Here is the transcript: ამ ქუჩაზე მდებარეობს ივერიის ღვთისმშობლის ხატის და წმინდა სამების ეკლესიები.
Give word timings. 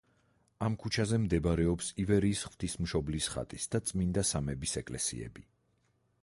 ამ 0.67 0.77
ქუჩაზე 0.83 1.19
მდებარეობს 1.25 1.89
ივერიის 2.03 2.41
ღვთისმშობლის 2.53 3.29
ხატის 3.35 3.69
და 3.77 3.83
წმინდა 3.91 4.25
სამების 4.31 4.75
ეკლესიები. 4.83 5.47